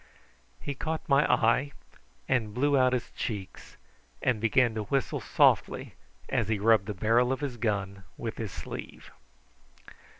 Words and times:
He 0.59 0.73
caught 0.73 1.07
my 1.07 1.31
eye 1.31 1.73
and 2.27 2.55
blew 2.55 2.75
out 2.75 2.91
his 2.93 3.11
cheeks, 3.11 3.77
and 4.19 4.41
began 4.41 4.73
to 4.73 4.85
whistle 4.85 5.19
softly 5.21 5.93
as 6.27 6.47
he 6.47 6.57
rubbed 6.57 6.87
the 6.87 6.95
barrel 6.95 7.31
of 7.31 7.41
his 7.41 7.57
gun 7.57 8.03
with 8.17 8.39
his 8.39 8.51
sleeve. 8.51 9.11